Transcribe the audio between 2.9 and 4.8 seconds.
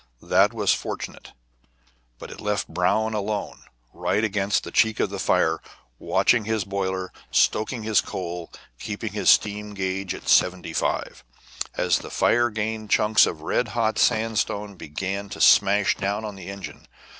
alone, right against the